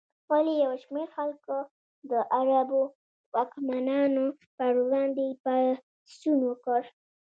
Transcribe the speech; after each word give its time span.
ولې 0.31 0.53
یو 0.63 0.73
شمېر 0.83 1.07
خلکو 1.17 1.57
د 2.11 2.13
عربو 2.37 2.81
واکمنانو 3.35 4.25
پر 4.57 4.71
وړاندې 4.85 5.25
پاڅون 5.43 6.39
وکړ؟ 6.45 6.81